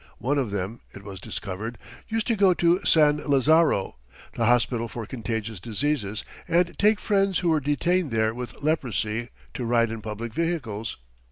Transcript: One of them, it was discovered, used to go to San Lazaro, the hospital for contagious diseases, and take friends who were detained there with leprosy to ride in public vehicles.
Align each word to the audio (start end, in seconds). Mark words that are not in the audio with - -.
One 0.17 0.39
of 0.39 0.49
them, 0.49 0.81
it 0.93 1.03
was 1.03 1.19
discovered, 1.19 1.77
used 2.07 2.25
to 2.25 2.35
go 2.35 2.55
to 2.55 2.83
San 2.83 3.17
Lazaro, 3.17 3.97
the 4.33 4.47
hospital 4.47 4.87
for 4.87 5.05
contagious 5.05 5.59
diseases, 5.59 6.25
and 6.47 6.75
take 6.79 6.99
friends 6.99 7.37
who 7.37 7.49
were 7.49 7.59
detained 7.59 8.09
there 8.09 8.33
with 8.33 8.63
leprosy 8.63 9.29
to 9.53 9.63
ride 9.63 9.91
in 9.91 10.01
public 10.01 10.33
vehicles. 10.33 10.97